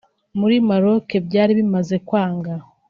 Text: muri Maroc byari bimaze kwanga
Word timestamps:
muri 0.39 0.55
Maroc 0.69 1.07
byari 1.27 1.51
bimaze 1.59 1.95
kwanga 2.07 2.53